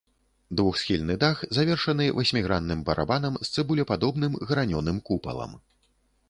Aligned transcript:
Двухсхільны 0.59 1.17
дах 1.23 1.43
завершаны 1.57 2.07
васьмігранным 2.19 2.81
барабанам 2.87 3.37
з 3.49 3.53
цыбулепадобным 3.53 4.33
гранёным 4.47 4.97
купалам. 5.13 5.55